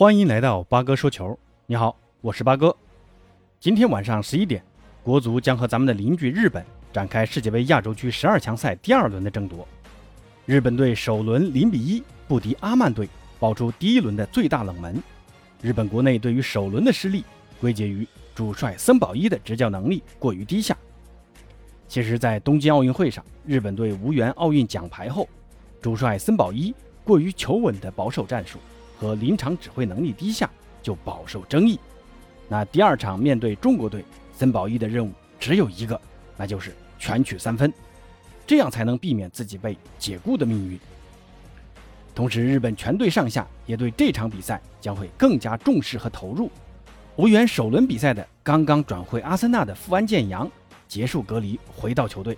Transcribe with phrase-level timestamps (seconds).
[0.00, 1.38] 欢迎来到八哥说球。
[1.66, 2.74] 你好，我是八哥。
[3.60, 4.64] 今天晚上十一点，
[5.02, 9.68] 国足将和咱们的邻居日本展开世界杯亚洲区十二强赛第二轮的争夺。
[10.46, 13.06] 日本队首轮零比一不敌阿曼队，
[13.38, 15.02] 爆出第一轮的最大冷门。
[15.60, 17.22] 日本国内对于首轮的失利
[17.60, 20.74] 归结于主帅森保一的执教能力过于低下。
[21.88, 25.28] 其实，在东京奥运会上，日本队无缘奥运奖牌后，
[25.82, 26.74] 主帅森保一
[27.04, 28.58] 过于求稳的保守战术。
[29.00, 30.50] 和临场指挥能力低下，
[30.82, 31.80] 就饱受争议。
[32.50, 35.98] 那第二场面对中国队，森保一的任务只有一个，
[36.36, 37.72] 那就是全取三分，
[38.46, 40.78] 这样才能避免自己被解雇的命运。
[42.14, 46.50] 同时，日本全队上下也对这场比赛将会更加重视和投入。
[47.16, 50.50] 无缘首轮比赛的刚刚转会阿森纳的富安健洋
[50.86, 52.36] 结束隔离回到球队。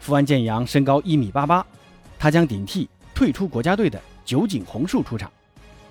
[0.00, 1.66] 富安健洋身高一米八八，
[2.18, 5.32] 他将顶替退出国家队的酒井宏树出场。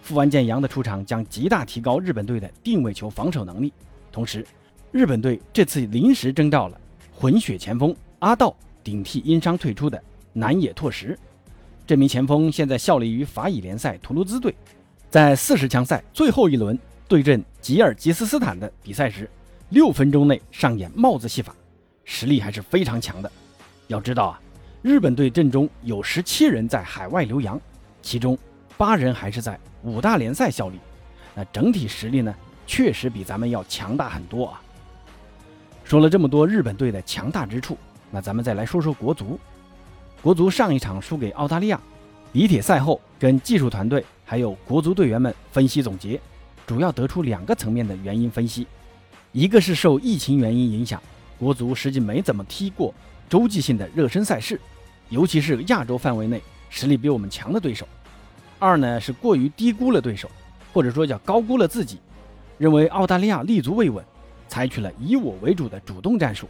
[0.07, 3.73] 富安健洋的出场将极大提高日本队的定位球防守能力。
[4.09, 4.47] 同时，
[4.89, 6.79] 日本队这次临时征召了
[7.13, 10.01] 混血前锋阿道顶替因伤退出的
[10.31, 11.19] 南野拓实。
[11.85, 14.55] 这名前锋现在效力于法乙联赛图卢兹队，
[15.09, 19.29] 在四十强赛最后一轮对阵吉尔吉斯斯坦的比赛时，
[19.71, 21.53] 六分钟内上演帽子戏法，
[22.05, 23.29] 实力还是非常强的。
[23.87, 24.41] 要知道啊，
[24.81, 27.59] 日本队阵中有十七人在海外留洋，
[28.01, 28.37] 其中
[28.77, 29.59] 八人还是在。
[29.83, 30.79] 五大联赛效力，
[31.33, 34.59] 那整体实力呢，确实比咱们要强大很多啊。
[35.83, 37.77] 说了这么多日本队的强大之处，
[38.11, 39.39] 那咱们再来说说国足。
[40.21, 41.79] 国足上一场输给澳大利亚，
[42.33, 46.19] 李铁赛后跟技术团队还有国足队员们分析总结，
[46.65, 48.67] 主要得出两个层面的原因分析。
[49.31, 51.01] 一个是受疫情原因影响，
[51.37, 52.93] 国足实际没怎么踢过
[53.29, 54.59] 洲际性的热身赛事，
[55.09, 57.87] 尤其是亚洲范围内实力比我们强的对手。
[58.59, 60.29] 二呢是过于低估了对手，
[60.73, 61.99] 或者说叫高估了自己，
[62.57, 64.03] 认为澳大利亚立足未稳，
[64.47, 66.47] 采取了以我为主的主动战术，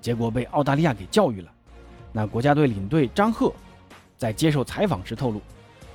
[0.00, 1.52] 结果被澳大利亚给教育了。
[2.12, 3.52] 那国家队领队张贺
[4.16, 5.40] 在接受采访时透露，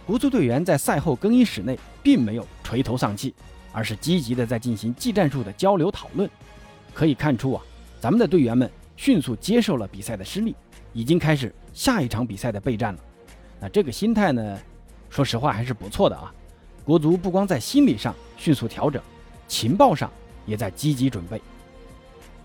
[0.06, 3.34] 国足队员在赛后更衣室内并没有垂头丧气，
[3.74, 6.30] 而是积极的在进行技战术的交流讨论。
[6.94, 7.62] 可以看出啊，
[8.00, 10.56] 咱们的队员们迅速接受了比赛的失利，
[10.94, 13.00] 已经开始下一场比赛的备战了。
[13.60, 14.58] 那这个心态呢？
[15.12, 16.34] 说实话还是不错的啊，
[16.86, 19.00] 国足不光在心理上迅速调整，
[19.46, 20.10] 情报上
[20.46, 21.40] 也在积极准备。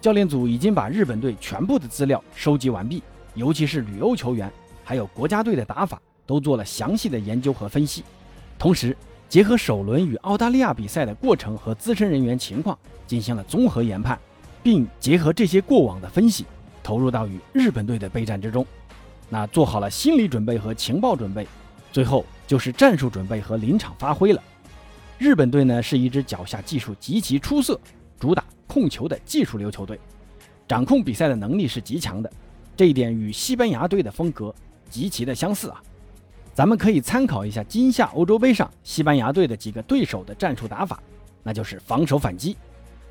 [0.00, 3.04] 教练组已经把日本队全部的资料收集完毕，
[3.34, 8.02] 尤其是旅欧球员，还有国家队的打法，都做了详细的研究和分析。
[8.58, 8.96] 同时，
[9.28, 14.18] 结合首轮与澳大利亚比赛的过程和资深人员情况，进行了综合研判，
[14.60, 16.44] 并结合这些过往的分析，
[16.82, 18.66] 投入到与日本队的备战之中。
[19.28, 21.46] 那做好了心理准备和情报准备，
[21.92, 22.26] 最后。
[22.46, 24.42] 就是战术准备和临场发挥了。
[25.18, 27.80] 日本队呢是一支脚下技术极其出色、
[28.20, 29.98] 主打控球的技术流球队，
[30.68, 32.30] 掌控比赛的能力是极强的。
[32.76, 34.54] 这一点与西班牙队的风格
[34.90, 35.82] 极其的相似啊。
[36.52, 41.02] 咱们可以参考一下今夏欧洲杯上西班牙队的几个对手的战术打法，
[41.42, 42.56] 那就是防守反击，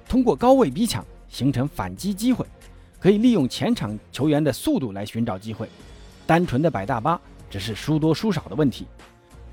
[0.08, 2.46] 通过高位逼抢形成反击机会，
[3.00, 5.70] 可以利用前场球员的速度来寻找机会。
[6.26, 7.20] 单纯的摆大巴
[7.50, 8.88] 只是输多输少的问题。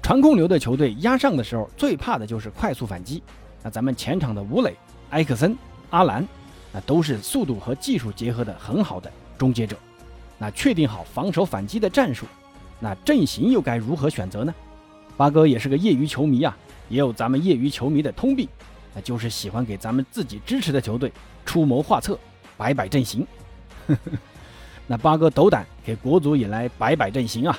[0.02, 3.22] 传控流的球队压上的时候，最怕的就是快速反击。
[3.62, 4.76] 那咱们前场的吴磊、
[5.10, 5.56] 埃克森、
[5.90, 6.26] 阿兰，
[6.72, 9.76] 那都是速度和技术结合的很好的终结者。
[10.38, 12.26] 那确定好防守反击的战术，
[12.80, 14.52] 那阵型又该如何选择呢？
[15.16, 16.56] 八哥也是个业余球迷啊，
[16.88, 18.48] 也有咱们业余球迷的通病，
[18.92, 21.12] 那就是喜欢给咱们自己支持的球队
[21.46, 22.18] 出谋划策、
[22.56, 23.24] 摆摆阵型。
[24.88, 27.56] 那八哥斗胆给国足也来摆摆阵型啊！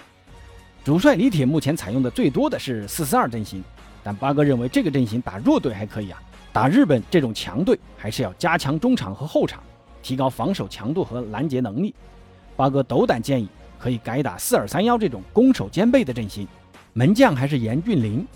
[0.84, 3.64] 主帅李铁目前采用的最多的是四四二阵型，
[4.04, 6.22] 但八哥认为这个阵型打弱队还可以啊，
[6.52, 9.64] 打日本这种强队还是要加强中场和后场，
[10.02, 11.96] 提高防守强度和拦截能力。
[12.58, 13.48] 八哥斗胆建议
[13.80, 16.46] 可以改打四二三幺这种攻守兼备的阵型，
[16.92, 18.28] 门将还是严俊凌，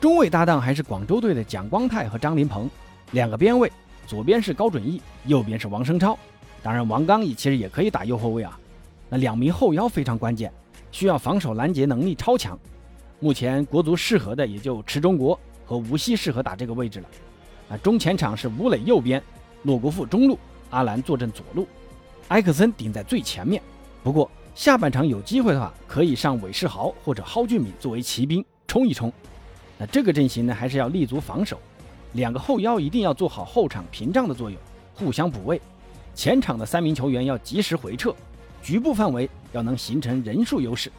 [0.00, 2.68] 中卫搭档还是广州队的蒋光太和张琳芃，
[3.10, 3.70] 两个边卫
[4.06, 6.16] 左边是高准翼，右边是王声超，
[6.62, 8.56] 当然王刚毅其实也可以打右后卫啊。
[9.08, 10.52] 那两名后腰非常关键。
[10.90, 12.58] 需要防守拦截能力超强，
[13.20, 17.08] 目前国足适合的也就池忠国和吴曦适合打这个位置了。
[17.68, 19.22] 啊，中前场是吴磊右边，
[19.64, 20.38] 洛国富中路，
[20.70, 21.66] 阿兰坐镇左路，
[22.28, 23.60] 埃克森顶在最前面。
[24.02, 29.12] 不过下半场有机会的话，可以上韦世豪或者蒿俊闵作为骑兵冲一冲。
[29.76, 31.58] 那这个阵型呢，还是要立足防守，
[32.12, 34.58] 两个后腰一定要做好后场屏障的作用，
[34.94, 35.60] 互相补位。
[36.14, 38.14] 前场的三名球员要及时回撤。
[38.66, 40.90] 局部范围要能形成人数优势，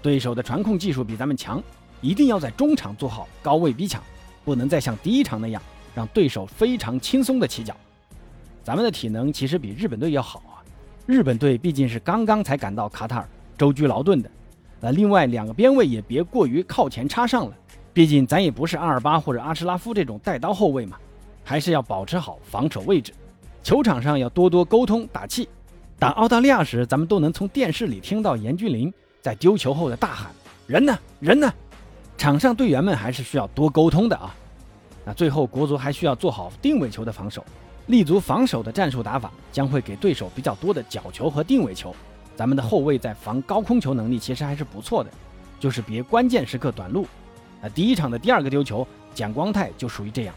[0.00, 1.60] 对手的传控技术比咱们强，
[2.00, 4.00] 一定要在中场做好高位逼抢，
[4.44, 5.60] 不能再像第一场那样
[5.92, 7.74] 让对手非常轻松的起脚。
[8.62, 10.62] 咱们的体能其实比日本队要好啊，
[11.04, 13.28] 日本队毕竟是刚刚才赶到卡塔尔，
[13.58, 14.30] 舟车劳顿的。
[14.78, 17.56] 那另外两个边位也别过于靠前插上了，
[17.92, 20.96] 毕竟咱也不是阿尔巴或者阿什拉夫这种带刀后卫嘛，
[21.42, 23.12] 还是要保持好防守位置。
[23.64, 25.48] 球场上要多多沟通打气。
[26.00, 30.30] 打澳大利亚时，咱们都能从电视里听到严俊林在丢球后的大喊
[30.66, 30.98] ：“人呢？
[31.20, 31.52] 人呢？”
[32.16, 34.34] 场上队员们还是需要多沟通的啊。
[35.04, 37.44] 那最后国足还需要做好定位球的防守，
[37.88, 41.94] 立足防守的战术打法将会给对手比较多的角球和定位球。
[42.34, 45.10] 咱们的后卫在防高空球能力其实还是不错的，
[45.58, 47.06] 就是别关键时刻短路。
[47.60, 50.34] 那第一场的第二个丢球，蒋光太就属于这样，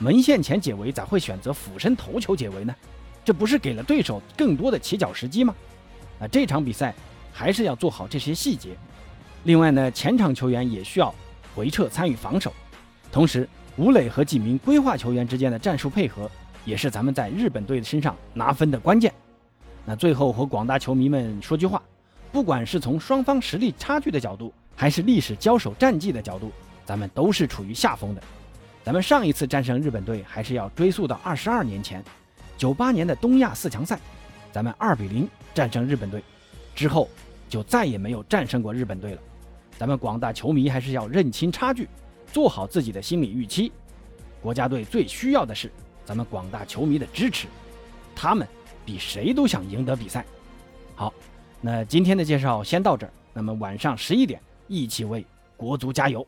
[0.00, 2.74] 门线前解围咋会选择俯身头球解围呢？
[3.28, 5.54] 这不是给了对手更多的起脚时机吗？
[6.18, 6.94] 啊，这场比赛
[7.30, 8.70] 还是要做好这些细节。
[9.44, 11.14] 另外呢，前场球员也需要
[11.54, 12.50] 回撤参与防守，
[13.12, 13.46] 同时
[13.76, 16.30] 吴磊和几名规划球员之间的战术配合，
[16.64, 19.12] 也是咱们在日本队身上拿分的关键。
[19.84, 21.82] 那最后和广大球迷们说句话，
[22.32, 26.50] 不管是从双方实力差距的角度，还是历史交手战绩的角度，
[26.86, 28.22] 咱们都是处于下风的。
[28.82, 32.02] 咱们上一次战胜日本队，还是要追溯到二十二年前。
[32.58, 33.98] 九八年的东亚四强赛，
[34.52, 36.20] 咱们二比零战胜日本队，
[36.74, 37.08] 之后
[37.48, 39.22] 就再也没有战胜过日本队了。
[39.78, 41.88] 咱们广大球迷还是要认清差距，
[42.32, 43.70] 做好自己的心理预期。
[44.42, 45.70] 国家队最需要的是
[46.04, 47.46] 咱们广大球迷的支持，
[48.12, 48.46] 他们
[48.84, 50.24] 比谁都想赢得比赛。
[50.96, 51.14] 好，
[51.60, 55.24] 那今天的介绍先到这儿，那么晚上十一点，一起为
[55.56, 56.26] 国足加油。